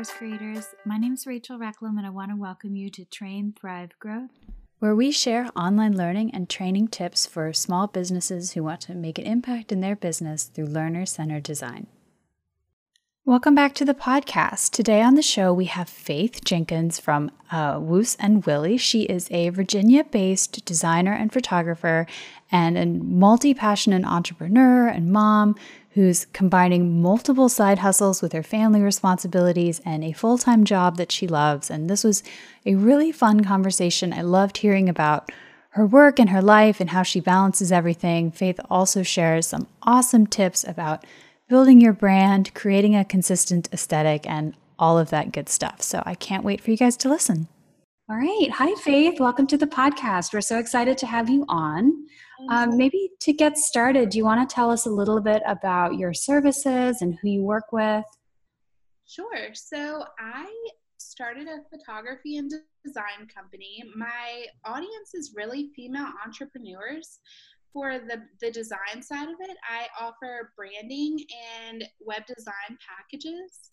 [0.00, 0.66] Course creators.
[0.86, 4.30] My name is Rachel Reclam, and I want to welcome you to Train Thrive Growth,
[4.78, 9.18] where we share online learning and training tips for small businesses who want to make
[9.18, 11.86] an impact in their business through learner centered design.
[13.26, 14.70] Welcome back to the podcast.
[14.70, 18.78] Today on the show, we have Faith Jenkins from uh, Woos and Willie.
[18.78, 22.06] She is a Virginia based designer and photographer
[22.50, 25.56] and a multi passionate entrepreneur and mom
[25.94, 31.10] who's combining multiple side hustles with her family responsibilities and a full time job that
[31.12, 31.70] she loves.
[31.70, 32.22] And this was
[32.64, 34.12] a really fun conversation.
[34.12, 35.30] I loved hearing about
[35.70, 38.30] her work and her life and how she balances everything.
[38.30, 41.04] Faith also shares some awesome tips about
[41.48, 45.82] building your brand, creating a consistent aesthetic, and all of that good stuff.
[45.82, 47.48] So I can't wait for you guys to listen.
[48.08, 48.50] All right.
[48.52, 49.20] Hi, Faith.
[49.20, 50.32] Welcome to the podcast.
[50.32, 51.92] We're so excited to have you on.
[52.48, 55.96] Um, maybe to get started, do you want to tell us a little bit about
[55.96, 58.04] your services and who you work with?
[59.06, 59.54] Sure.
[59.54, 60.46] So I
[60.98, 62.50] started a photography and
[62.84, 63.82] design company.
[63.96, 67.20] My audience is really female entrepreneurs
[67.72, 71.18] for the, the design side of it, I offer branding
[71.62, 73.70] and web design packages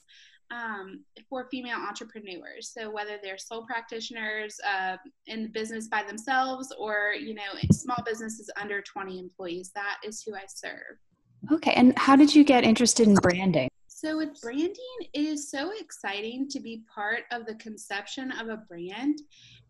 [0.52, 2.72] um, for female entrepreneurs.
[2.76, 8.04] So whether they're sole practitioners uh, in the business by themselves or you know small
[8.06, 10.98] businesses under 20 employees, that is who I serve.
[11.52, 13.70] Okay, and how did you get interested in branding?
[13.88, 14.76] So with branding,
[15.14, 19.22] it is so exciting to be part of the conception of a brand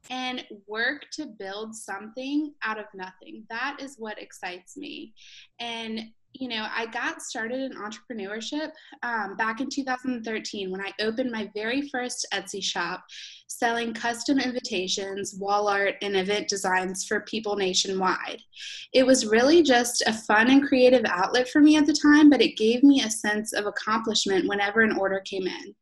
[0.10, 3.46] and work to build something out of nothing.
[3.50, 5.14] That is what excites me.
[5.60, 8.72] And you know, I got started in entrepreneurship
[9.04, 13.04] um, back in 2013 when I opened my very first Etsy shop
[13.48, 18.42] selling custom invitations, wall art, and event designs for people nationwide.
[18.94, 22.42] It was really just a fun and creative outlet for me at the time, but
[22.42, 25.76] it gave me a sense of accomplishment whenever an order came in.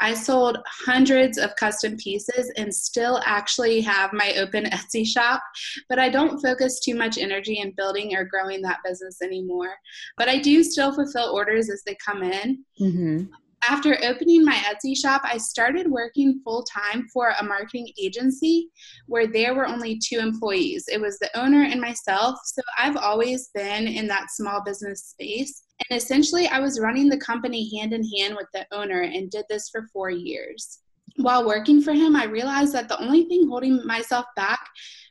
[0.00, 5.42] I sold hundreds of custom pieces and still actually have my open Etsy shop,
[5.88, 9.74] but I don't focus too much energy in building or growing that business anymore.
[10.16, 12.64] But I do still fulfill orders as they come in.
[12.80, 13.24] Mm-hmm.
[13.68, 18.68] After opening my Etsy shop, I started working full time for a marketing agency
[19.06, 20.84] where there were only two employees.
[20.86, 22.38] It was the owner and myself.
[22.44, 25.62] So I've always been in that small business space.
[25.88, 29.44] And essentially, I was running the company hand in hand with the owner and did
[29.48, 30.78] this for four years.
[31.16, 34.60] While working for him, I realized that the only thing holding myself back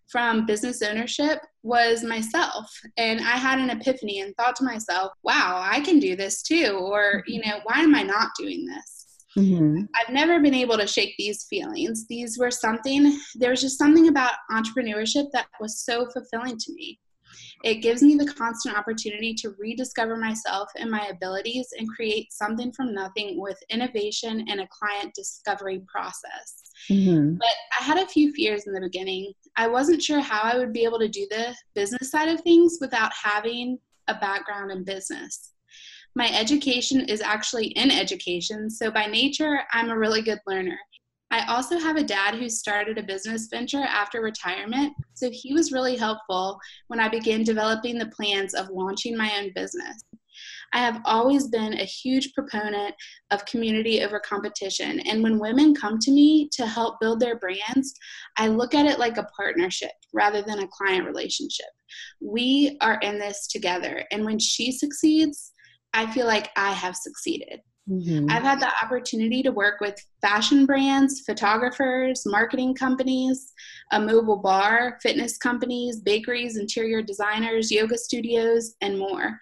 [0.07, 2.71] from business ownership was myself.
[2.97, 6.79] And I had an epiphany and thought to myself, wow, I can do this too.
[6.79, 9.05] Or, you know, why am I not doing this?
[9.37, 9.83] Mm-hmm.
[9.95, 12.05] I've never been able to shake these feelings.
[12.07, 16.99] These were something, there was just something about entrepreneurship that was so fulfilling to me.
[17.65, 22.71] It gives me the constant opportunity to rediscover myself and my abilities and create something
[22.71, 26.61] from nothing with innovation and a client discovery process.
[26.91, 27.37] Mm-hmm.
[27.37, 29.33] But I had a few fears in the beginning.
[29.55, 32.77] I wasn't sure how I would be able to do the business side of things
[32.79, 35.53] without having a background in business.
[36.13, 40.77] My education is actually in education, so by nature, I'm a really good learner.
[41.31, 45.71] I also have a dad who started a business venture after retirement, so he was
[45.71, 50.03] really helpful when I began developing the plans of launching my own business.
[50.73, 52.93] I have always been a huge proponent
[53.31, 54.99] of community over competition.
[55.01, 57.93] And when women come to me to help build their brands,
[58.37, 61.67] I look at it like a partnership rather than a client relationship.
[62.19, 64.03] We are in this together.
[64.11, 65.53] And when she succeeds,
[65.93, 67.61] I feel like I have succeeded.
[67.89, 68.31] Mm-hmm.
[68.31, 73.53] I've had the opportunity to work with fashion brands, photographers, marketing companies,
[73.91, 79.39] a mobile bar, fitness companies, bakeries, interior designers, yoga studios, and more.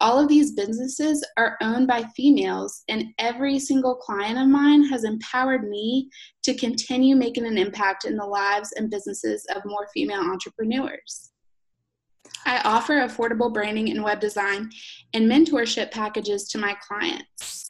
[0.00, 5.04] All of these businesses are owned by females, and every single client of mine has
[5.04, 6.08] empowered me
[6.44, 11.32] to continue making an impact in the lives and businesses of more female entrepreneurs.
[12.46, 14.70] I offer affordable branding and web design
[15.14, 17.68] and mentorship packages to my clients.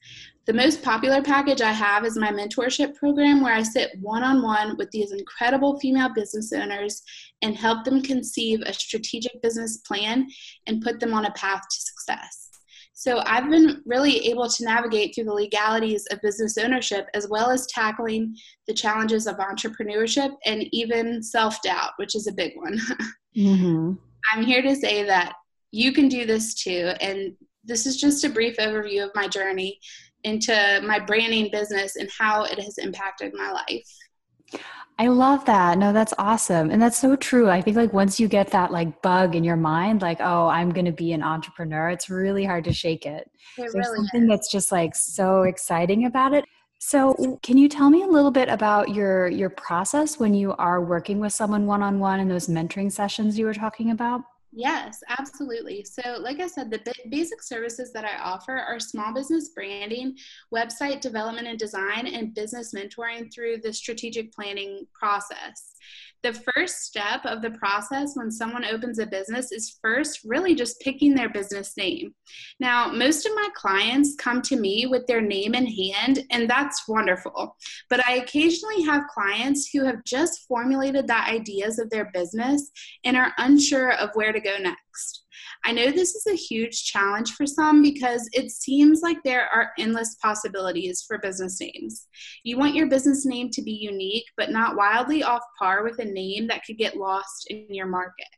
[0.49, 4.41] The most popular package I have is my mentorship program, where I sit one on
[4.41, 7.03] one with these incredible female business owners
[7.43, 10.27] and help them conceive a strategic business plan
[10.67, 12.49] and put them on a path to success.
[12.95, 17.51] So I've been really able to navigate through the legalities of business ownership as well
[17.51, 18.35] as tackling
[18.67, 22.81] the challenges of entrepreneurship and even self doubt, which is a big one.
[23.37, 23.93] mm-hmm.
[24.33, 25.35] I'm here to say that
[25.71, 26.93] you can do this too.
[27.01, 27.35] And
[27.65, 29.79] this is just a brief overview of my journey
[30.25, 34.63] into my branding business and how it has impacted my life.
[35.01, 35.79] I love that.
[35.79, 36.71] No, that's awesome.
[36.71, 37.49] And that's so true.
[37.49, 40.71] I think like once you get that like bug in your mind, like, oh, I'm
[40.71, 43.23] going to be an entrepreneur, it's really hard to shake it.
[43.23, 44.29] it There's really something is.
[44.29, 46.45] that's just like so exciting about it.
[46.81, 50.83] So, can you tell me a little bit about your your process when you are
[50.83, 54.23] working with someone one on one in those mentoring sessions you were talking about?
[54.59, 55.85] Yes, absolutely.
[55.85, 60.17] So, like I said, the basic services that I offer are small business branding,
[60.53, 65.77] website development and design, and business mentoring through the strategic planning process
[66.23, 70.81] the first step of the process when someone opens a business is first really just
[70.81, 72.13] picking their business name.
[72.59, 76.89] Now, most of my clients come to me with their name in hand, and that's
[76.89, 77.57] wonderful.
[77.89, 82.71] But I occasionally have clients who have just formulated the ideas of their business
[83.05, 85.25] and are unsure of where to go next.
[85.65, 89.73] I know this is a huge challenge for some because it seems like there are
[89.79, 92.07] endless possibilities for business names.
[92.45, 96.05] You want your business name to be unique, but not wildly off par with a
[96.05, 98.29] name that could get lost in your market.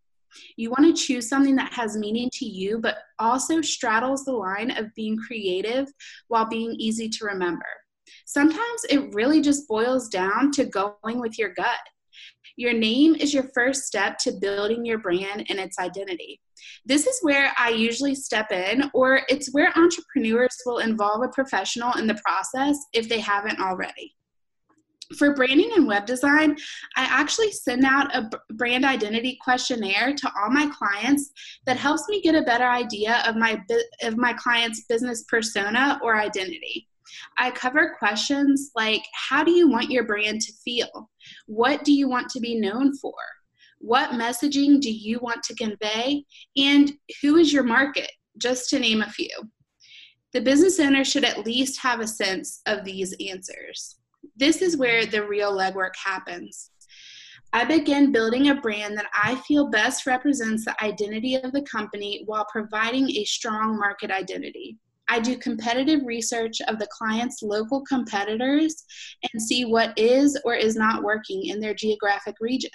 [0.57, 4.71] You want to choose something that has meaning to you, but also straddles the line
[4.71, 5.89] of being creative
[6.29, 7.67] while being easy to remember.
[8.27, 11.79] Sometimes it really just boils down to going with your gut.
[12.61, 16.43] Your name is your first step to building your brand and its identity.
[16.85, 21.95] This is where I usually step in, or it's where entrepreneurs will involve a professional
[21.95, 24.15] in the process if they haven't already.
[25.17, 26.55] For branding and web design,
[26.99, 31.31] I actually send out a brand identity questionnaire to all my clients
[31.65, 33.59] that helps me get a better idea of my
[34.03, 36.90] of my client's business persona or identity.
[37.39, 41.11] I cover questions like how do you want your brand to feel?
[41.47, 43.15] What do you want to be known for?
[43.79, 46.25] What messaging do you want to convey?
[46.57, 46.93] And
[47.23, 48.11] who is your market?
[48.39, 49.31] Just to name a few.
[50.33, 53.97] The business owner should at least have a sense of these answers.
[54.37, 56.71] This is where the real legwork happens.
[57.53, 62.23] I begin building a brand that I feel best represents the identity of the company
[62.27, 64.79] while providing a strong market identity.
[65.11, 68.85] I do competitive research of the client's local competitors
[69.31, 72.71] and see what is or is not working in their geographic region.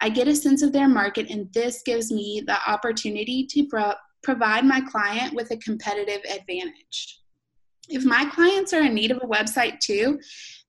[0.00, 3.94] I get a sense of their market, and this gives me the opportunity to pro-
[4.22, 7.20] provide my client with a competitive advantage.
[7.88, 10.20] If my clients are in need of a website too,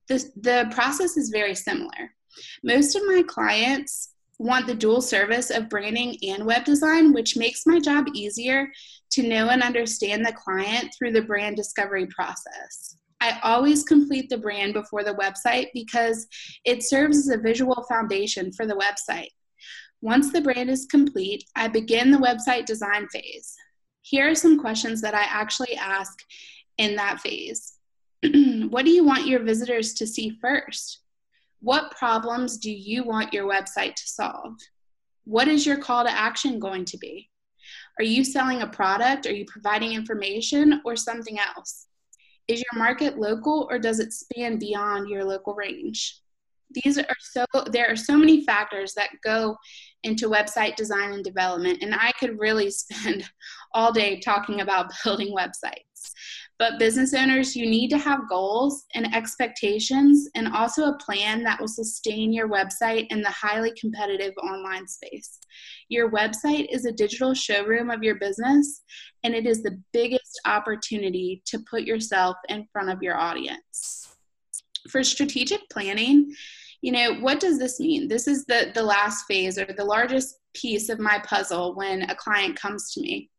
[0.07, 2.15] this, the process is very similar.
[2.63, 7.65] Most of my clients want the dual service of branding and web design, which makes
[7.65, 8.71] my job easier
[9.11, 12.95] to know and understand the client through the brand discovery process.
[13.21, 16.25] I always complete the brand before the website because
[16.63, 19.29] it serves as a visual foundation for the website.
[20.01, 23.53] Once the brand is complete, I begin the website design phase.
[24.01, 26.17] Here are some questions that I actually ask
[26.77, 27.73] in that phase.
[28.69, 31.01] what do you want your visitors to see first?
[31.61, 34.55] What problems do you want your website to solve?
[35.25, 37.29] What is your call to action going to be?
[37.99, 39.25] Are you selling a product?
[39.25, 41.87] Are you providing information or something else?
[42.47, 46.21] Is your market local or does it span beyond your local range?
[46.71, 49.57] These are so there are so many factors that go
[50.03, 53.29] into website design and development and I could really spend
[53.73, 56.11] all day talking about building websites.
[56.59, 61.57] But business owners, you need to have goals and expectations and also a plan that
[61.57, 65.39] will sustain your website in the highly competitive online space.
[65.87, 68.81] Your website is a digital showroom of your business,
[69.23, 74.17] and it is the biggest opportunity to put yourself in front of your audience.
[74.89, 76.35] For strategic planning,
[76.81, 78.09] you know, what does this mean?
[78.09, 82.15] This is the, the last phase or the largest piece of my puzzle when a
[82.15, 83.29] client comes to me.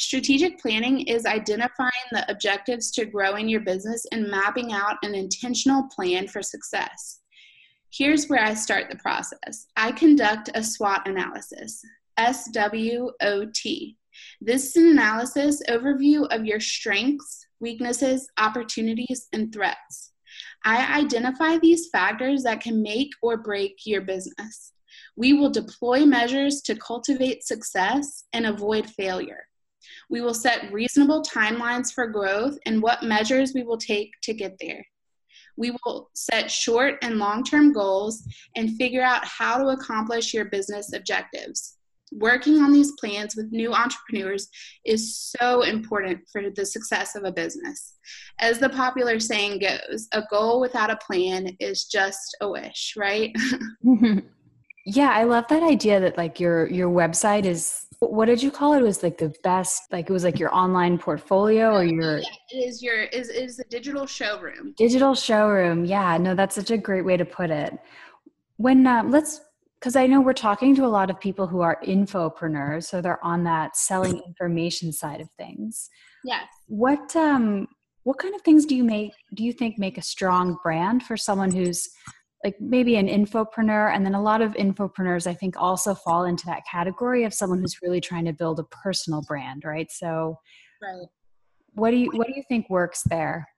[0.00, 5.90] Strategic planning is identifying the objectives to growing your business and mapping out an intentional
[5.94, 7.20] plan for success.
[7.92, 11.82] Here's where I start the process I conduct a SWOT analysis,
[12.18, 13.96] SWOT.
[14.40, 20.12] This is an analysis overview of your strengths, weaknesses, opportunities, and threats.
[20.64, 24.72] I identify these factors that can make or break your business.
[25.14, 29.44] We will deploy measures to cultivate success and avoid failure.
[30.08, 34.56] We will set reasonable timelines for growth and what measures we will take to get
[34.60, 34.84] there.
[35.56, 40.46] We will set short and long term goals and figure out how to accomplish your
[40.46, 41.76] business objectives.
[42.12, 44.48] Working on these plans with new entrepreneurs
[44.84, 47.94] is so important for the success of a business.
[48.40, 53.32] As the popular saying goes, a goal without a plan is just a wish, right?
[54.86, 58.72] yeah, I love that idea that like your your website is what did you call
[58.72, 58.78] it?
[58.78, 62.18] It was like the best, like it was like your online portfolio or your.
[62.18, 64.74] Yeah, it is your is is a digital showroom.
[64.76, 66.16] Digital showroom, yeah.
[66.16, 67.78] No, that's such a great way to put it.
[68.56, 69.42] When uh, let's,
[69.78, 73.22] because I know we're talking to a lot of people who are infopreneurs, so they're
[73.24, 75.90] on that selling information side of things.
[76.24, 76.44] Yes.
[76.68, 77.68] What um
[78.04, 81.16] what kind of things do you make do you think make a strong brand for
[81.16, 81.90] someone who's
[82.44, 86.46] like maybe an infopreneur and then a lot of infopreneurs i think also fall into
[86.46, 89.90] that category of someone who's really trying to build a personal brand right?
[89.90, 90.38] So
[90.82, 91.06] right.
[91.74, 93.48] what do you what do you think works there?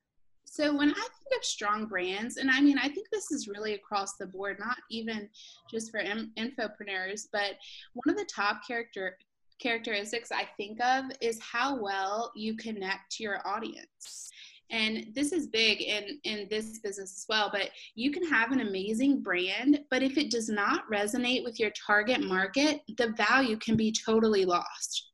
[0.44, 3.74] So when i think of strong brands and i mean i think this is really
[3.74, 5.28] across the board not even
[5.70, 7.52] just for in- infopreneurs but
[7.94, 9.16] one of the top character
[9.60, 14.30] characteristics i think of is how well you connect to your audience
[14.70, 18.60] and this is big in in this business as well but you can have an
[18.60, 23.76] amazing brand but if it does not resonate with your target market the value can
[23.76, 25.10] be totally lost.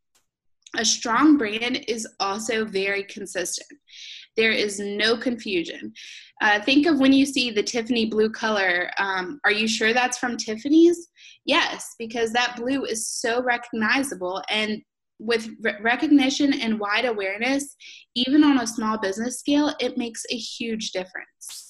[0.76, 3.68] A strong brand is also very consistent.
[4.36, 5.92] There is no confusion.
[6.42, 8.90] Uh, think of when you see the tiffany blue color.
[8.98, 11.08] Um, are you sure that's from tiffany's?
[11.44, 14.82] Yes because that blue is so recognizable and
[15.18, 17.76] with re- recognition and wide awareness,
[18.14, 21.68] even on a small business scale, it makes a huge difference.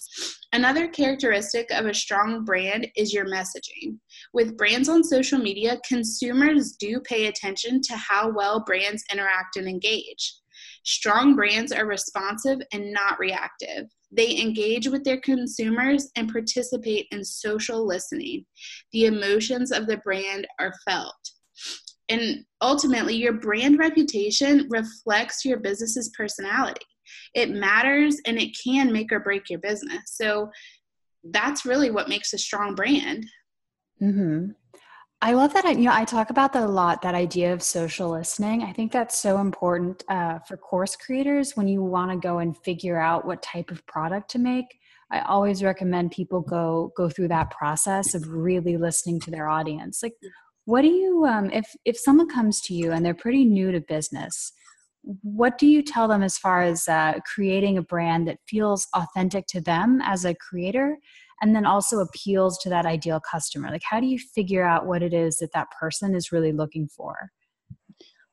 [0.52, 3.98] Another characteristic of a strong brand is your messaging.
[4.32, 9.68] With brands on social media, consumers do pay attention to how well brands interact and
[9.68, 10.34] engage.
[10.84, 13.86] Strong brands are responsive and not reactive.
[14.10, 18.46] They engage with their consumers and participate in social listening.
[18.92, 21.30] The emotions of the brand are felt
[22.08, 26.84] and ultimately, your brand reputation reflects your business's personality.
[27.34, 30.02] It matters and it can make or break your business.
[30.06, 30.50] So
[31.24, 33.26] that's really what makes a strong brand.
[34.02, 34.52] Mm-hmm.
[35.20, 35.64] I love that.
[35.64, 37.02] You know, I talk about that a lot.
[37.02, 38.62] That idea of social listening.
[38.62, 42.56] I think that's so important uh, for course creators when you want to go and
[42.58, 44.78] figure out what type of product to make.
[45.10, 50.02] I always recommend people go go through that process of really listening to their audience.
[50.04, 50.14] Like,
[50.68, 53.80] what do you um, if if someone comes to you and they're pretty new to
[53.80, 54.52] business
[55.22, 59.46] what do you tell them as far as uh, creating a brand that feels authentic
[59.46, 60.98] to them as a creator
[61.40, 63.70] and then also appeals to that ideal customer?
[63.70, 66.88] Like how do you figure out what it is that that person is really looking
[66.88, 67.30] for?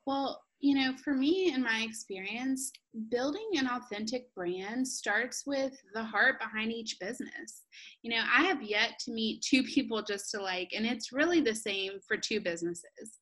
[0.06, 2.72] Well you know, for me, in my experience,
[3.12, 7.66] building an authentic brand starts with the heart behind each business.
[8.02, 11.54] You know, I have yet to meet two people just alike, and it's really the
[11.54, 13.20] same for two businesses.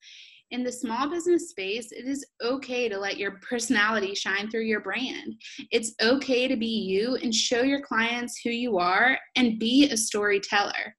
[0.54, 4.82] In the small business space, it is okay to let your personality shine through your
[4.82, 5.34] brand.
[5.72, 9.98] It's okay to be you and show your clients who you are and be a
[9.98, 10.96] storyteller.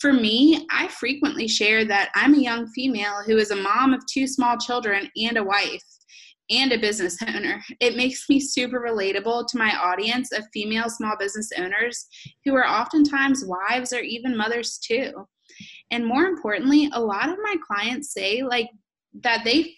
[0.00, 4.02] For me, I frequently share that I'm a young female who is a mom of
[4.12, 5.84] two small children and a wife
[6.50, 7.62] and a business owner.
[7.78, 12.08] It makes me super relatable to my audience of female small business owners
[12.44, 15.12] who are oftentimes wives or even mothers too.
[15.92, 18.66] And more importantly, a lot of my clients say like
[19.22, 19.74] that they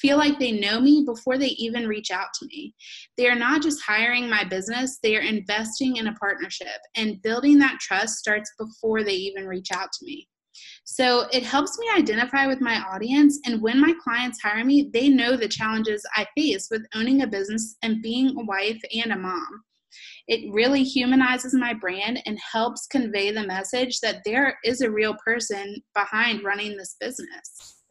[0.00, 2.74] feel like they know me before they even reach out to me.
[3.16, 6.68] They are not just hiring my business, they are investing in a partnership.
[6.94, 10.28] And building that trust starts before they even reach out to me.
[10.84, 13.40] So it helps me identify with my audience.
[13.46, 17.26] And when my clients hire me, they know the challenges I face with owning a
[17.26, 19.62] business and being a wife and a mom.
[20.28, 25.16] It really humanizes my brand and helps convey the message that there is a real
[25.24, 27.81] person behind running this business.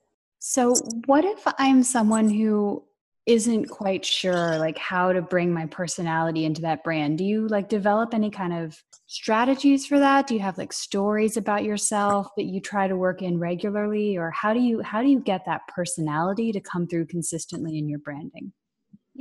[0.43, 0.73] So,
[1.05, 2.83] what if I'm someone who
[3.27, 7.19] isn't quite sure like how to bring my personality into that brand?
[7.19, 10.25] Do you like develop any kind of strategies for that?
[10.25, 14.31] Do you have like stories about yourself that you try to work in regularly or
[14.31, 17.99] how do you how do you get that personality to come through consistently in your
[17.99, 18.51] branding?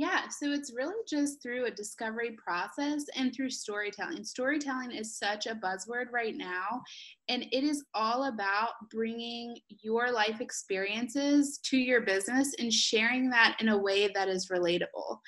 [0.01, 4.23] Yeah, so it's really just through a discovery process and through storytelling.
[4.23, 6.81] Storytelling is such a buzzword right now,
[7.29, 13.55] and it is all about bringing your life experiences to your business and sharing that
[13.59, 15.19] in a way that is relatable.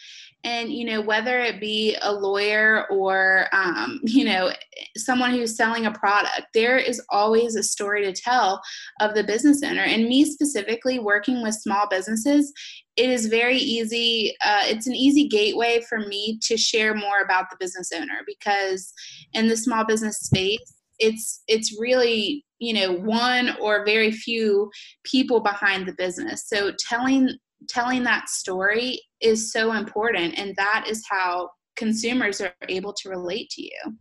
[0.44, 4.52] And, you know, whether it be a lawyer or, um, you know,
[4.98, 8.60] someone who's selling a product, there is always a story to tell
[9.02, 9.84] of the business owner.
[9.84, 12.52] And me specifically, working with small businesses,
[12.96, 17.50] it is very easy uh, it's an easy gateway for me to share more about
[17.50, 18.94] the business owner because
[19.34, 24.70] in the small business space it's it's really you know one or very few
[25.04, 26.48] people behind the business.
[26.48, 27.30] So telling
[27.70, 33.50] telling that story is so important and that is how consumers are able to relate
[33.52, 33.98] to you.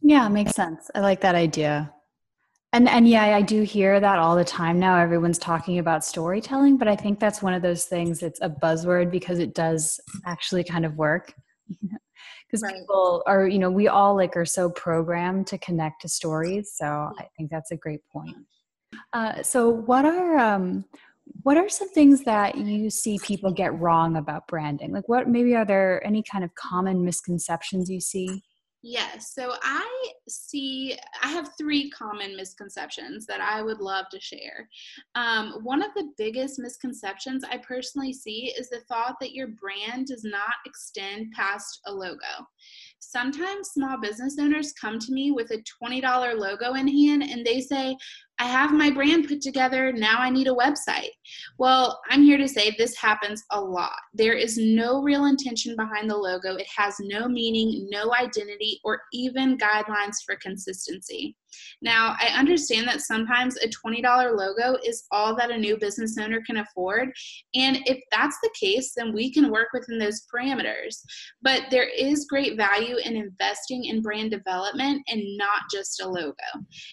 [0.00, 0.90] Yeah makes sense.
[0.94, 1.92] I like that idea
[2.72, 4.98] and and yeah, I do hear that all the time now.
[4.98, 8.22] Everyone's talking about storytelling, but I think that's one of those things.
[8.22, 11.34] It's a buzzword because it does actually kind of work.
[12.46, 12.74] Because right.
[12.74, 16.70] people are, you know, we all like are so programmed to connect to stories.
[16.76, 16.84] So
[17.18, 18.36] I think that's a great point.
[19.14, 20.84] Uh, so what are um,
[21.42, 24.92] what are some things that you see people get wrong about branding?
[24.92, 28.42] Like, what maybe are there any kind of common misconceptions you see?
[28.84, 29.32] Yes.
[29.32, 34.68] So I see, I have three common misconceptions that I would love to share.
[35.14, 40.08] Um, one of the biggest misconceptions I personally see is the thought that your brand
[40.08, 42.18] does not extend past a logo.
[42.98, 47.60] Sometimes small business owners come to me with a $20 logo in hand and they
[47.60, 47.96] say,
[48.42, 49.92] I have my brand put together.
[49.92, 51.10] Now I need a website.
[51.58, 54.00] Well, I'm here to say this happens a lot.
[54.14, 56.56] There is no real intention behind the logo.
[56.56, 61.36] It has no meaning, no identity, or even guidelines for consistency.
[61.82, 64.02] Now, I understand that sometimes a $20
[64.36, 67.12] logo is all that a new business owner can afford.
[67.54, 71.02] And if that's the case, then we can work within those parameters.
[71.42, 76.34] But there is great value in investing in brand development and not just a logo.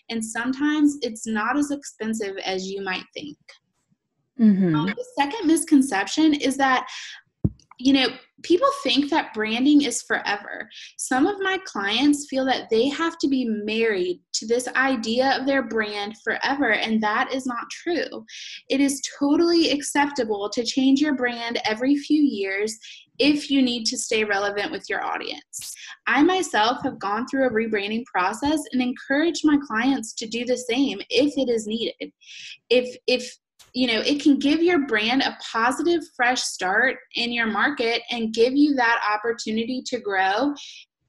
[0.10, 3.38] And sometimes it's not as expensive as you might think.
[4.40, 4.76] Mm-hmm.
[4.76, 6.88] Um, the second misconception is that
[7.80, 8.08] you know,
[8.44, 10.70] people think that branding is forever.
[10.98, 15.46] Some of my clients feel that they have to be married to this idea of
[15.46, 18.26] their brand forever, and that is not true.
[18.70, 22.78] It is totally acceptable to change your brand every few years
[23.20, 25.74] if you need to stay relevant with your audience.
[26.08, 30.58] I myself have gone through a rebranding process and encourage my clients to do the
[30.58, 32.12] same if it is needed.
[32.70, 33.38] If if
[33.74, 38.34] you know it can give your brand a positive fresh start in your market and
[38.34, 40.54] give you that opportunity to grow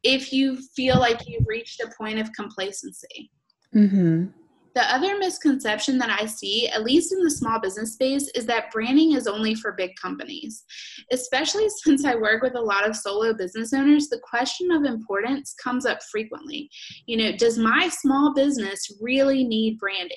[0.02, 3.30] if you feel like you've reached a point of complacency
[3.74, 4.26] mm-hmm.
[4.74, 8.70] The other misconception that i see at least in the small business space is that
[8.72, 10.64] branding is only for big companies
[11.12, 15.54] especially since i work with a lot of solo business owners the question of importance
[15.62, 16.68] comes up frequently
[17.06, 20.16] you know does my small business really need branding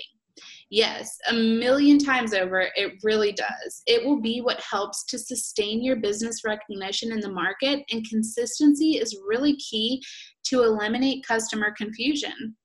[0.69, 3.83] Yes, a million times over, it really does.
[3.85, 8.97] It will be what helps to sustain your business recognition in the market, and consistency
[8.97, 10.01] is really key
[10.45, 12.55] to eliminate customer confusion.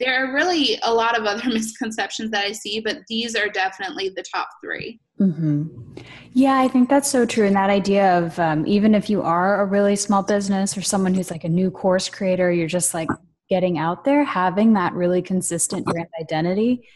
[0.00, 4.10] There are really a lot of other misconceptions that I see, but these are definitely
[4.10, 5.94] the top 3 mm-hmm.
[6.32, 7.46] Yeah, I think that's so true.
[7.46, 11.14] And that idea of um, even if you are a really small business or someone
[11.14, 13.08] who's like a new course creator, you're just like
[13.48, 16.88] getting out there, having that really consistent brand identity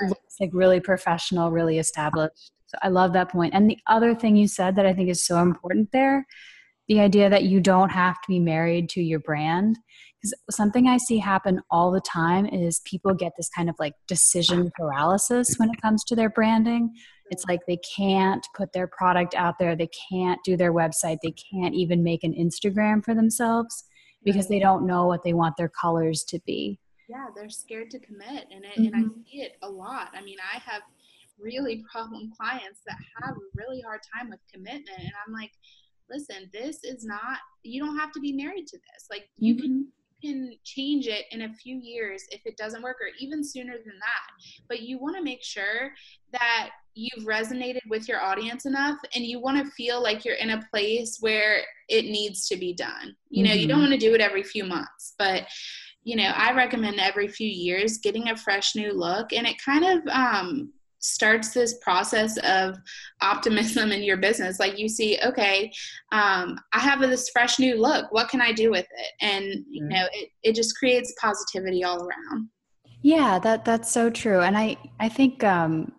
[0.00, 0.08] right.
[0.08, 2.52] looks like really professional, really established.
[2.66, 3.54] So I love that point.
[3.54, 6.26] And the other thing you said that I think is so important there,
[6.88, 9.78] the idea that you don't have to be married to your brand.
[10.26, 13.94] Because something I see happen all the time is people get this kind of like
[14.06, 16.90] decision paralysis when it comes to their branding.
[17.30, 21.34] It's like they can't put their product out there, they can't do their website, they
[21.52, 23.84] can't even make an Instagram for themselves
[24.24, 27.98] because they don't know what they want their colors to be yeah they're scared to
[28.00, 28.86] commit and it, mm-hmm.
[28.86, 29.20] and i mm-hmm.
[29.30, 30.82] see it a lot i mean i have
[31.38, 35.52] really problem clients that have a really hard time with commitment and i'm like
[36.10, 39.62] listen this is not you don't have to be married to this like you mm-hmm.
[39.62, 39.88] can
[40.26, 43.98] can change it in a few years if it doesn't work or even sooner than
[43.98, 45.90] that but you want to make sure
[46.32, 50.50] that you've resonated with your audience enough and you want to feel like you're in
[50.50, 53.58] a place where it needs to be done you know mm-hmm.
[53.60, 53.90] you don't mm-hmm.
[53.90, 55.46] want to do it every few months but
[56.06, 59.84] you know, I recommend every few years getting a fresh new look, and it kind
[59.84, 60.72] of um,
[61.06, 62.76] starts this process of
[63.20, 64.58] optimism in your business.
[64.58, 65.70] Like you see, okay,
[66.12, 68.12] um, I have this fresh new look.
[68.12, 69.12] What can I do with it?
[69.20, 72.48] And you know, it it just creates positivity all around.
[73.02, 74.40] Yeah, that that's so true.
[74.40, 75.92] And I I think um,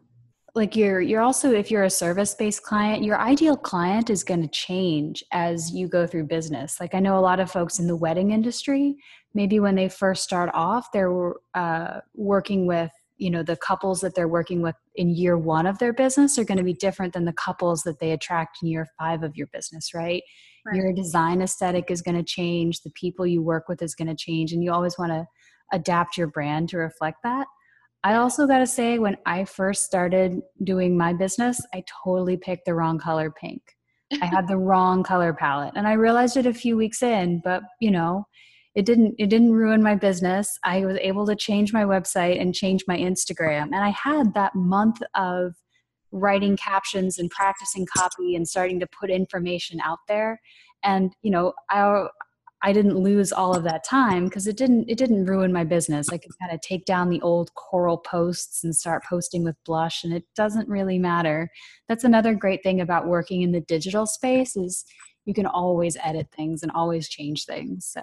[0.57, 4.41] like you're you're also if you're a service based client your ideal client is going
[4.41, 7.85] to change as you go through business like i know a lot of folks in
[7.85, 8.95] the wedding industry
[9.35, 14.15] maybe when they first start off they're uh, working with you know the couples that
[14.15, 17.25] they're working with in year one of their business are going to be different than
[17.25, 20.23] the couples that they attract in year five of your business right,
[20.65, 20.75] right.
[20.75, 24.15] your design aesthetic is going to change the people you work with is going to
[24.15, 25.25] change and you always want to
[25.73, 27.47] adapt your brand to reflect that
[28.03, 32.65] I also got to say, when I first started doing my business, I totally picked
[32.65, 33.61] the wrong color pink.
[34.21, 37.41] I had the wrong color palette, and I realized it a few weeks in.
[37.43, 38.25] But you know,
[38.77, 40.59] it didn't it didn't ruin my business.
[40.63, 44.53] I was able to change my website and change my Instagram, and I had that
[44.53, 45.55] month of
[46.11, 50.39] writing captions and practicing copy and starting to put information out there.
[50.83, 52.05] And you know, I
[52.61, 56.09] I didn't lose all of that time because it didn't it didn't ruin my business.
[56.09, 60.03] I could kind of take down the old coral posts and start posting with blush
[60.03, 61.49] and it doesn't really matter.
[61.89, 64.85] That's another great thing about working in the digital space is
[65.25, 67.87] you can always edit things and always change things.
[67.91, 68.01] So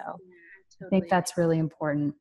[0.79, 0.87] totally.
[0.87, 2.15] I think that's really important.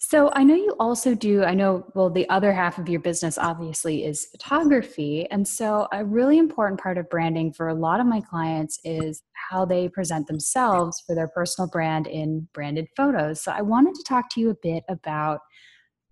[0.00, 3.36] So I know you also do, I know, well, the other half of your business
[3.36, 5.28] obviously is photography.
[5.32, 9.22] And so a really important part of branding for a lot of my clients is
[9.50, 13.42] how they present themselves for their personal brand in branded photos.
[13.42, 15.40] So I wanted to talk to you a bit about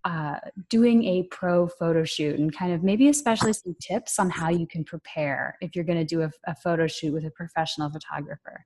[0.05, 4.49] uh, doing a pro photo shoot and kind of maybe especially some tips on how
[4.49, 7.91] you can prepare if you're going to do a, a photo shoot with a professional
[7.91, 8.65] photographer.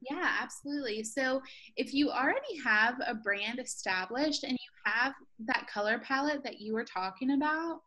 [0.00, 1.02] Yeah, absolutely.
[1.02, 1.42] So
[1.76, 5.12] if you already have a brand established and you have
[5.46, 7.80] that color palette that you were talking about,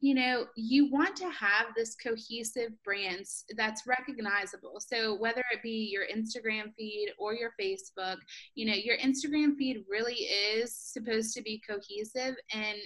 [0.00, 3.24] you know, you want to have this cohesive brand
[3.56, 4.78] that's recognizable.
[4.78, 8.16] So whether it be your Instagram feed or your Facebook,
[8.54, 12.78] you know, your Instagram feed really is supposed to be cohesive and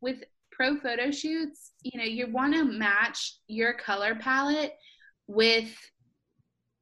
[0.00, 4.74] with pro photo shoots, you know, you want to match your color palette
[5.26, 5.74] with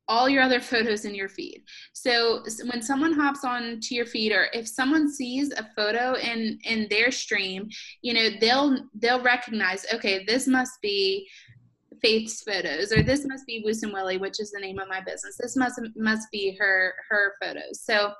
[0.08, 1.62] all your other photos in your feed.
[1.92, 6.58] So when someone hops on to your feed or if someone sees a photo in
[6.64, 7.68] in their stream,
[8.02, 11.28] you know, they'll they'll recognize, okay, this must be
[12.02, 15.00] Faith's photos, or this must be Woos and Willie, which is the name of my
[15.00, 15.36] business.
[15.36, 17.80] This must must be her her photos.
[17.82, 18.12] So,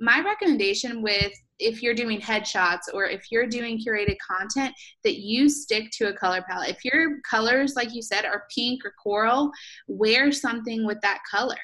[0.00, 5.48] my recommendation with if you're doing headshots or if you're doing curated content, that you
[5.48, 6.70] stick to a color palette.
[6.70, 9.50] If your colors, like you said, are pink or coral,
[9.88, 11.56] wear something with that color,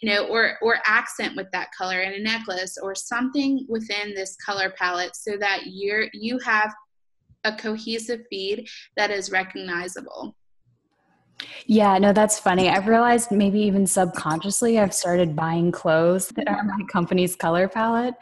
[0.00, 4.36] you know, or or accent with that color in a necklace or something within this
[4.36, 6.72] color palette, so that you're you have
[7.44, 8.66] a cohesive feed
[8.96, 10.34] that is recognizable.
[11.66, 12.68] Yeah, no, that's funny.
[12.68, 18.14] I've realized maybe even subconsciously I've started buying clothes that are my company's color palette,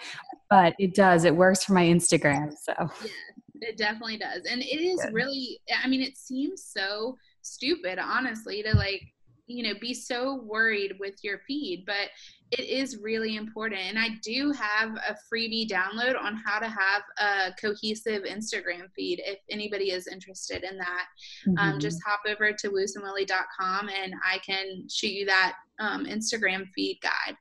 [0.50, 1.24] but it does.
[1.24, 2.52] It works for my Instagram.
[2.60, 4.44] So, yeah, it definitely does.
[4.50, 5.14] And it is Good.
[5.14, 9.02] really, I mean, it seems so stupid, honestly, to like,
[9.46, 12.10] you know, be so worried with your feed, but
[12.50, 13.80] it is really important.
[13.80, 19.22] And I do have a freebie download on how to have a cohesive Instagram feed
[19.24, 21.06] if anybody is interested in that.
[21.46, 21.72] Um, mm-hmm.
[21.74, 27.00] Um, just hop over to woosandwillie.com and I can shoot you that um, Instagram feed
[27.02, 27.36] guide.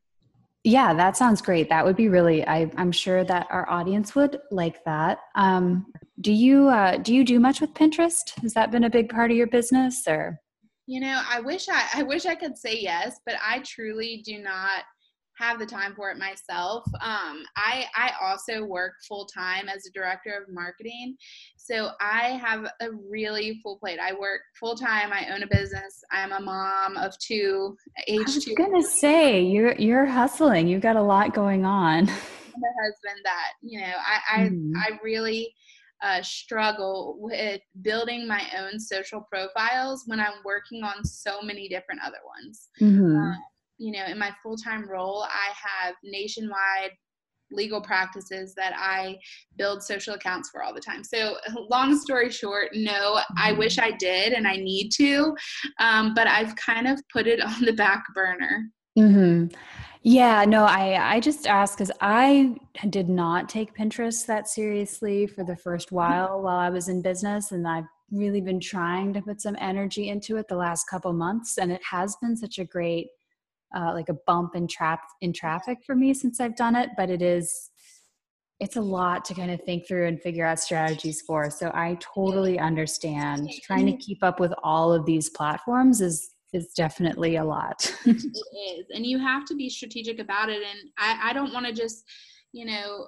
[0.63, 1.69] Yeah, that sounds great.
[1.69, 2.45] That would be really.
[2.45, 5.17] I, am sure that our audience would like that.
[5.33, 5.87] Um,
[6.21, 8.39] do you uh, do you do much with Pinterest?
[8.43, 10.39] Has that been a big part of your business, or?
[10.87, 14.39] You know, I wish I I wish I could say yes, but I truly do
[14.39, 14.83] not
[15.37, 16.83] have the time for it myself.
[17.01, 21.15] Um, I I also work full time as a director of marketing,
[21.57, 23.99] so I have a really full plate.
[23.99, 25.11] I work full time.
[25.11, 26.03] I own a business.
[26.11, 27.75] I'm a mom of two.
[28.07, 28.55] Age I was two.
[28.55, 30.67] gonna say you're you're hustling.
[30.67, 32.05] You've got a lot going on.
[32.05, 34.73] My husband, that you know, I I, mm.
[34.75, 35.53] I really.
[36.01, 42.01] Uh, struggle with building my own social profiles when I'm working on so many different
[42.03, 42.69] other ones.
[42.81, 43.17] Mm-hmm.
[43.17, 43.35] Uh,
[43.77, 46.91] you know, in my full time role, I have nationwide
[47.51, 49.17] legal practices that I
[49.57, 51.03] build social accounts for all the time.
[51.03, 51.37] So,
[51.69, 55.35] long story short, no, I wish I did and I need to,
[55.79, 58.69] um, but I've kind of put it on the back burner.
[58.97, 59.55] Mm-hmm.
[60.03, 62.55] Yeah, no, I I just asked because I
[62.89, 67.51] did not take Pinterest that seriously for the first while while I was in business,
[67.51, 71.59] and I've really been trying to put some energy into it the last couple months,
[71.59, 73.09] and it has been such a great
[73.75, 77.11] uh, like a bump in trap in traffic for me since I've done it, but
[77.11, 77.69] it is
[78.59, 81.49] it's a lot to kind of think through and figure out strategies for.
[81.49, 86.73] So I totally understand trying to keep up with all of these platforms is is
[86.73, 87.93] definitely a lot.
[88.05, 88.15] it
[88.79, 88.85] is.
[88.93, 90.61] And you have to be strategic about it.
[90.61, 92.03] And I, I don't want to just,
[92.51, 93.07] you know,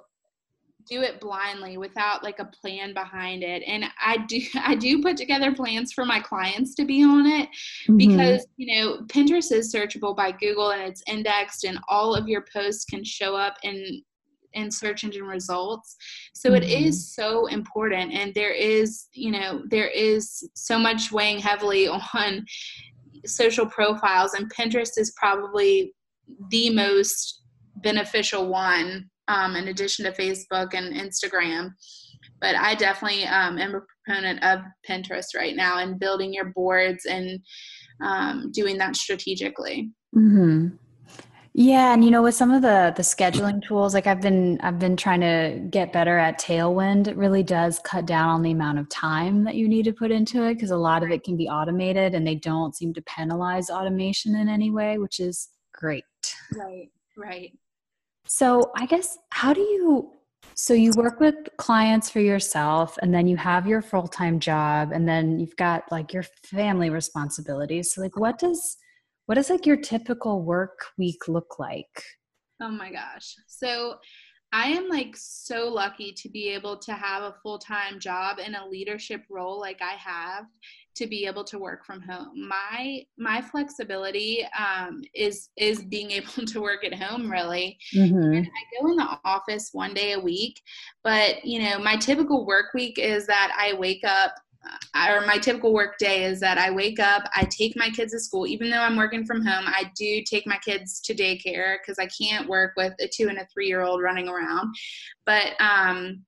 [0.88, 5.16] do it blindly without like a plan behind it and i do i do put
[5.16, 7.96] together plans for my clients to be on it mm-hmm.
[7.96, 12.44] because you know pinterest is searchable by google and it's indexed and all of your
[12.52, 14.02] posts can show up in
[14.52, 15.96] in search engine results
[16.32, 16.62] so mm-hmm.
[16.62, 21.88] it is so important and there is you know there is so much weighing heavily
[22.14, 22.44] on
[23.26, 25.92] social profiles and pinterest is probably
[26.50, 27.42] the most
[27.76, 31.70] beneficial one um, in addition to Facebook and Instagram.
[32.40, 37.06] But I definitely um, am a proponent of Pinterest right now and building your boards
[37.06, 37.38] and
[38.02, 39.90] um, doing that strategically.
[40.14, 40.76] Mm-hmm.
[41.56, 44.80] Yeah, and you know, with some of the the scheduling tools, like I've been I've
[44.80, 47.06] been trying to get better at Tailwind.
[47.06, 50.10] It really does cut down on the amount of time that you need to put
[50.10, 53.02] into it because a lot of it can be automated, and they don't seem to
[53.02, 56.02] penalize automation in any way, which is great.
[56.56, 57.52] Right, right.
[58.26, 60.10] So, I guess, how do you?
[60.56, 64.90] So, you work with clients for yourself, and then you have your full time job,
[64.92, 67.92] and then you've got like your family responsibilities.
[67.92, 68.76] So, like, what does
[69.26, 72.02] what does like your typical work week look like?
[72.60, 73.34] Oh my gosh.
[73.46, 73.96] So,
[74.54, 78.54] I am like so lucky to be able to have a full time job in
[78.54, 80.44] a leadership role like I have
[80.94, 82.48] to be able to work from home.
[82.48, 87.28] My my flexibility um, is is being able to work at home.
[87.28, 88.42] Really, mm-hmm.
[88.42, 90.60] I go in the office one day a week,
[91.02, 94.36] but you know my typical work week is that I wake up
[95.08, 98.20] or my typical work day is that I wake up, I take my kids to
[98.20, 98.46] school.
[98.46, 102.06] Even though I'm working from home, I do take my kids to daycare because I
[102.06, 104.74] can't work with a two and a three year old running around.
[105.26, 106.24] But um,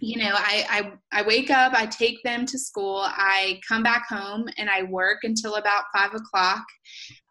[0.00, 4.08] you know, I, I I wake up, I take them to school, I come back
[4.08, 6.64] home, and I work until about five o'clock.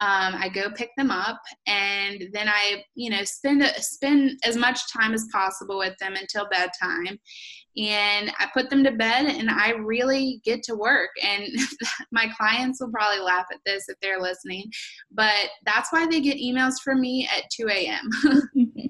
[0.01, 4.79] Um, I go pick them up, and then I, you know, spend spend as much
[4.91, 7.19] time as possible with them until bedtime
[7.77, 11.11] and I put them to bed and I really get to work.
[11.23, 11.47] And
[12.11, 14.69] my clients will probably laugh at this if they're listening,
[15.11, 18.09] but that's why they get emails from me at 2 a.m.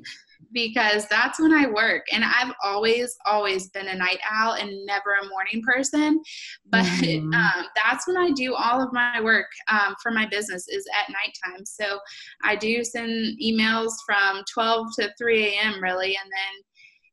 [0.51, 2.05] because that's when I work.
[2.11, 6.21] And I've always, always been a night owl and never a morning person.
[6.69, 7.33] But mm-hmm.
[7.33, 11.13] um, that's when I do all of my work um, for my business is at
[11.13, 11.65] nighttime.
[11.65, 11.99] So
[12.43, 15.81] I do send emails from 12 to 3 a.m.
[15.81, 16.17] really.
[16.21, 16.63] And then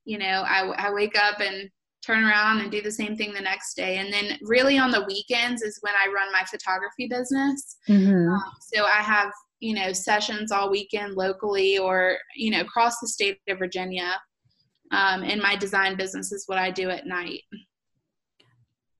[0.06, 1.68] you know, I, I wake up and
[2.06, 3.98] turn around and do the same thing the next day.
[3.98, 7.76] And then really on the weekends is when I run my photography business.
[7.88, 8.32] Mm-hmm.
[8.32, 13.08] Um, so I have, you know, sessions all weekend locally or, you know, across the
[13.08, 14.14] state of Virginia.
[14.92, 17.42] Um, and my design business is what I do at night.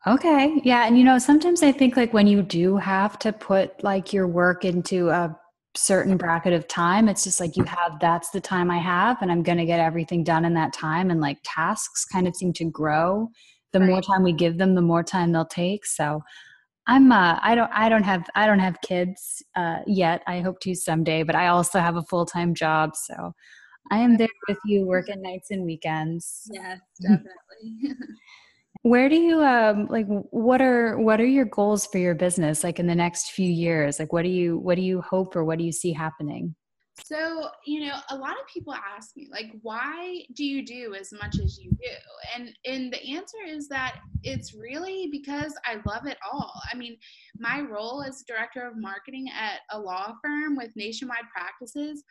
[0.07, 0.61] Okay.
[0.65, 0.87] Yeah.
[0.87, 4.29] And, you know, sometimes I think like when you do have to put like your
[4.29, 5.37] work into a
[5.77, 9.31] certain bracket of time it's just like you have that's the time i have and
[9.31, 12.53] i'm going to get everything done in that time and like tasks kind of seem
[12.53, 13.29] to grow
[13.73, 13.89] the right.
[13.89, 16.23] more time we give them the more time they'll take so
[16.87, 20.61] i'm uh i don't i don't have i don't have kids uh yet i hope
[20.61, 23.33] to someday but i also have a full-time job so
[23.91, 26.49] i am there with you working nights and weekends.
[26.53, 27.95] Yes definitely
[28.83, 32.79] where do you um like what are what are your goals for your business like
[32.79, 33.99] in the next few years?
[33.99, 36.55] Like what do you what do you hope or what do you see happening
[37.05, 41.13] so you know a lot of people ask me like why do you do as
[41.13, 41.95] much as you do?
[42.35, 46.53] And and the answer is that it's really because i love it all.
[46.73, 46.97] I mean
[47.39, 52.03] my role as director of marketing at a law firm with nationwide practices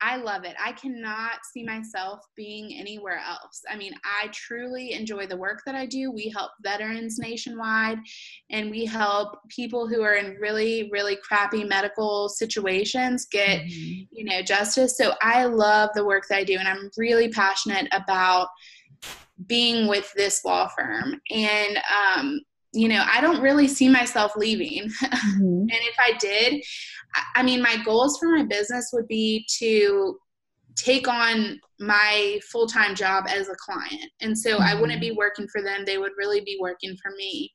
[0.00, 0.54] I love it.
[0.62, 3.62] I cannot see myself being anywhere else.
[3.70, 6.10] I mean, I truly enjoy the work that I do.
[6.10, 7.98] We help veterans nationwide
[8.50, 14.02] and we help people who are in really, really crappy medical situations get, mm-hmm.
[14.10, 14.96] you know, justice.
[14.96, 18.48] So I love the work that I do and I'm really passionate about
[19.46, 21.20] being with this law firm.
[21.30, 21.78] And
[22.16, 22.40] um,
[22.74, 24.90] you know, I don't really see myself leaving.
[25.24, 25.62] Mm-hmm.
[25.62, 26.62] and if I did,
[27.34, 30.18] I mean, my goals for my business would be to
[30.76, 34.10] take on my full time job as a client.
[34.20, 34.62] And so mm-hmm.
[34.62, 35.18] I wouldn't be mm-hmm.
[35.18, 37.52] working for them, they would really be working for me.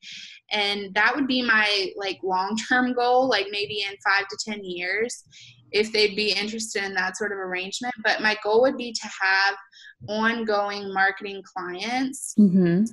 [0.52, 4.64] And that would be my like long term goal, like maybe in five to 10
[4.64, 5.24] years,
[5.72, 7.94] if they'd be interested in that sort of arrangement.
[8.04, 9.56] But my goal would be to have
[10.08, 12.34] ongoing marketing clients.
[12.40, 12.86] Mm-hmm.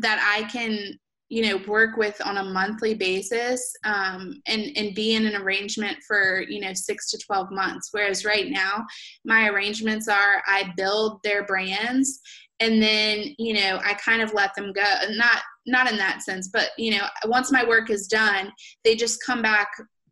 [0.00, 0.98] That I can
[1.34, 5.98] you know work with on a monthly basis um, and and be in an arrangement
[6.06, 7.88] for you know six to 12 months.
[7.90, 8.86] Whereas right now
[9.24, 12.20] my arrangements are i build their brands
[12.60, 14.84] and then you know i kind of let them go.
[15.10, 18.52] Not not in that sense but you know once my work is done
[18.84, 19.68] they just come back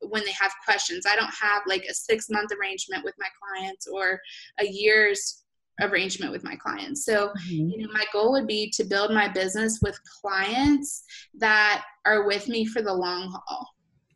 [0.08, 1.06] when they have questions.
[1.06, 4.20] I don't have like a six month arrangement with my clients or
[4.58, 5.41] a year's
[5.80, 7.04] arrangement with my clients.
[7.04, 7.70] So, mm-hmm.
[7.70, 11.04] you know, my goal would be to build my business with clients
[11.38, 13.68] that are with me for the long haul.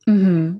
[0.08, 0.58] Mm-hmm.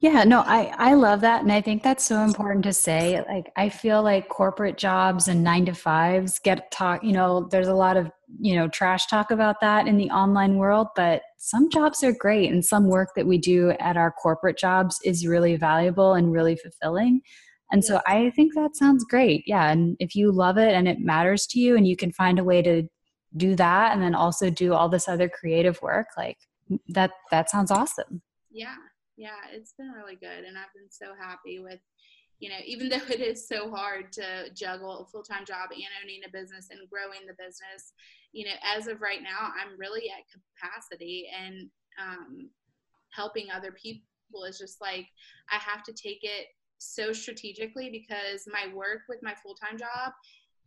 [0.00, 3.20] Yeah, no, I I love that and I think that's so important to say.
[3.28, 7.66] Like I feel like corporate jobs and 9 to 5s get talk, you know, there's
[7.66, 11.68] a lot of, you know, trash talk about that in the online world, but some
[11.68, 15.56] jobs are great and some work that we do at our corporate jobs is really
[15.56, 17.20] valuable and really fulfilling.
[17.70, 19.44] And so I think that sounds great.
[19.46, 19.70] Yeah.
[19.70, 22.44] And if you love it and it matters to you and you can find a
[22.44, 22.88] way to
[23.36, 26.38] do that and then also do all this other creative work, like
[26.88, 28.22] that that sounds awesome.
[28.50, 28.76] Yeah.
[29.16, 31.80] Yeah, it's been really good and I've been so happy with
[32.40, 36.20] you know, even though it is so hard to juggle a full-time job and owning
[36.26, 37.92] a business and growing the business,
[38.32, 41.68] you know, as of right now, I'm really at capacity and
[42.00, 42.50] um,
[43.12, 45.06] helping other people is just like
[45.50, 46.46] I have to take it
[46.78, 50.12] so strategically because my work with my full time job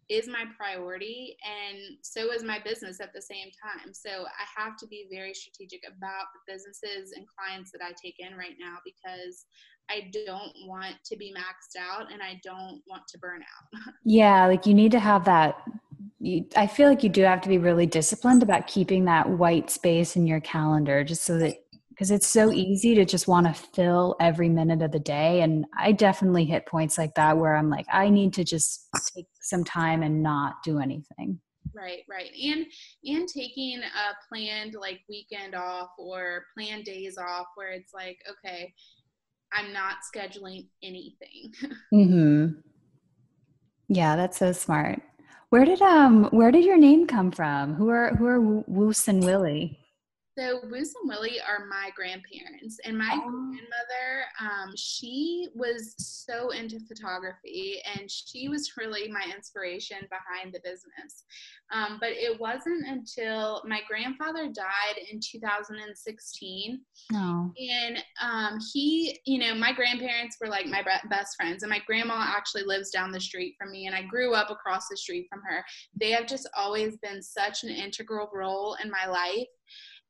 [0.10, 3.94] is my priority and so is my business at the same time.
[3.94, 8.16] So I have to be very strategic about the businesses and clients that I take
[8.20, 9.46] in right now because
[9.90, 13.94] I don't want to be maxed out and I don't want to burn out.
[14.04, 15.58] yeah, like you need to have that
[16.22, 19.70] you, I feel like you do have to be really disciplined about keeping that white
[19.70, 21.56] space in your calendar just so that
[22.02, 25.68] because it's so easy to just want to fill every minute of the day and
[25.78, 29.64] i definitely hit points like that where i'm like i need to just take some
[29.64, 31.40] time and not do anything.
[31.76, 32.66] Right right and
[33.06, 38.74] and taking a planned like weekend off or planned days off where it's like okay
[39.54, 41.54] i'm not scheduling anything.
[41.94, 42.64] Mhm
[43.90, 45.04] yeah that's so smart.
[45.50, 47.76] Where did um where did your name come from?
[47.76, 49.81] Who are who are woos and willie
[50.38, 53.22] so Woose and Willie are my grandparents, and my oh.
[53.22, 60.62] grandmother, um, she was so into photography, and she was really my inspiration behind the
[60.64, 61.24] business.
[61.74, 66.82] Um, but it wasn't until my grandfather died in 2016,
[67.14, 67.52] oh.
[67.58, 72.16] and um, he, you know, my grandparents were like my best friends, and my grandma
[72.18, 75.42] actually lives down the street from me, and I grew up across the street from
[75.42, 75.64] her.
[76.00, 79.48] They have just always been such an integral role in my life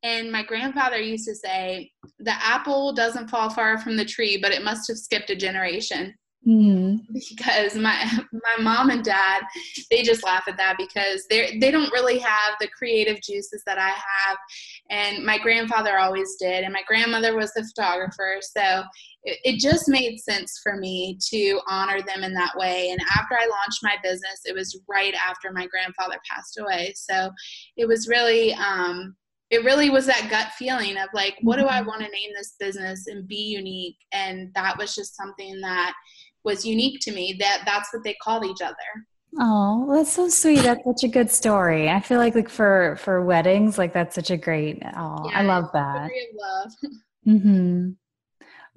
[0.04, 4.52] and my grandfather used to say, the apple doesn't fall far from the tree, but
[4.52, 6.16] it must have skipped a generation.
[6.48, 7.14] Mm-hmm.
[7.14, 9.44] Because my my mom and dad,
[9.92, 13.78] they just laugh at that because they they don't really have the creative juices that
[13.78, 14.38] I have,
[14.90, 18.82] and my grandfather always did, and my grandmother was the photographer, so
[19.24, 22.90] it, it just made sense for me to honor them in that way.
[22.90, 27.30] And after I launched my business, it was right after my grandfather passed away, so
[27.78, 29.16] it was really um,
[29.52, 31.88] it really was that gut feeling of like what do i mm-hmm.
[31.88, 33.98] want to name this business and be unique?
[34.14, 35.94] And that was just something that
[36.44, 38.76] was unique to me that that's what they called each other.
[39.38, 40.60] Oh that's so sweet.
[40.60, 41.90] That's such a good story.
[41.90, 45.44] I feel like like for for weddings like that's such a great oh yeah, i
[45.44, 46.10] love that.
[46.38, 46.72] love.
[47.28, 47.90] mm-hmm.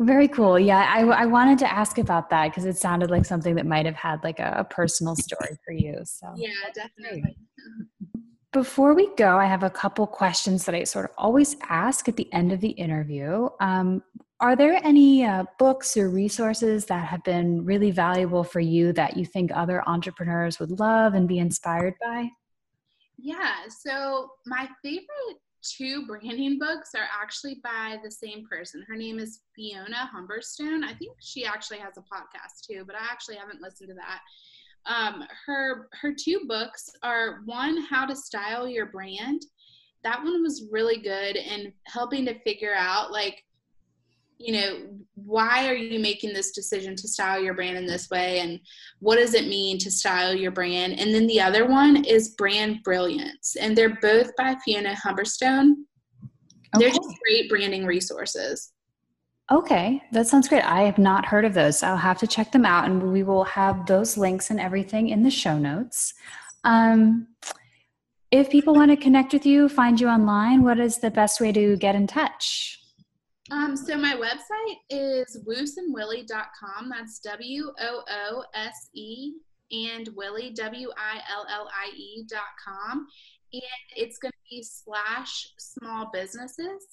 [0.01, 0.59] Very cool.
[0.59, 3.87] Yeah I, I wanted to ask about that because it sounded like something that might
[3.87, 6.33] have had like a, a personal story for you so.
[6.37, 7.37] Yeah definitely
[8.55, 12.15] Before we go, I have a couple questions that I sort of always ask at
[12.15, 13.49] the end of the interview.
[13.59, 14.01] Um,
[14.39, 19.17] are there any uh, books or resources that have been really valuable for you that
[19.17, 22.29] you think other entrepreneurs would love and be inspired by?
[23.19, 28.85] Yeah, so my favorite two branding books are actually by the same person.
[28.87, 30.85] Her name is Fiona Humberstone.
[30.85, 34.21] I think she actually has a podcast too, but I actually haven't listened to that
[34.87, 39.43] um, her her two books are one how to style your brand.
[40.03, 43.43] That one was really good in helping to figure out like
[44.39, 48.41] you know why are you making this decision to style your brand in this way?
[48.41, 48.61] And
[49.01, 50.99] what does it mean to style your brand?
[50.99, 53.57] And then the other one is brand brilliance.
[53.59, 55.75] And they're both by fiona humberstone.
[56.75, 56.87] Okay.
[56.87, 58.74] they're just great branding resources
[59.53, 60.65] Okay, that sounds great.
[60.65, 61.83] I have not heard of those.
[61.83, 65.23] I'll have to check them out, and we will have those links and everything in
[65.23, 66.15] the show notes.
[66.65, 67.29] Um,
[68.31, 71.53] if people want to connect with you, find you online, what is the best way
[71.53, 72.81] to get in touch?
[73.51, 76.89] Um, so my website is wooseandwillie.com.
[76.89, 79.35] That's W O O S E
[79.71, 83.07] and Willie W I L L I E dot com.
[83.53, 83.63] And
[83.95, 86.87] it's going to be slash small businesses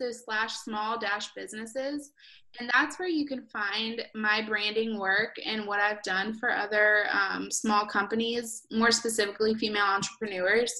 [0.00, 2.12] so slash small dash businesses.
[2.58, 7.06] And that's where you can find my branding work and what i've done for other
[7.12, 10.72] um, small companies more specifically female entrepreneurs.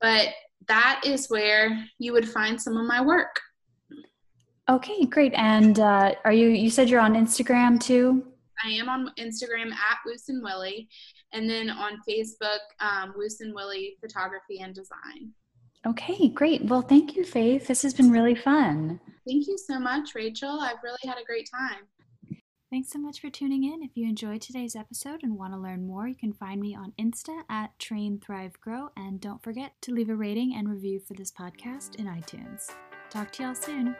[0.00, 0.28] But
[0.68, 3.40] that is where you would find some of my work.
[4.68, 5.32] Okay great.
[5.34, 8.24] And uh, are you you said you're on instagram too?
[8.64, 10.88] I am on instagram at woose and willie
[11.32, 15.32] and then on facebook um, woose and willie photography and design
[15.86, 16.64] Okay, great.
[16.64, 17.66] Well, thank you, Faith.
[17.66, 19.00] This has been really fun.
[19.26, 20.60] Thank you so much, Rachel.
[20.60, 21.86] I've really had a great time.
[22.70, 23.82] Thanks so much for tuning in.
[23.82, 26.92] If you enjoyed today's episode and want to learn more, you can find me on
[27.00, 28.90] Insta at Train Thrive Grow.
[28.96, 32.70] And don't forget to leave a rating and review for this podcast in iTunes.
[33.08, 33.96] Talk to y'all soon.